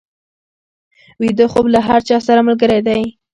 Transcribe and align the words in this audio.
ویده 1.21 1.45
خوب 1.53 1.65
له 1.73 1.79
هر 1.87 2.01
چا 2.07 2.17
سره 2.27 2.41
ملګری 2.47 2.79
دی 2.87 3.01